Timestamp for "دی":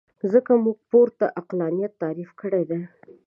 2.69-2.81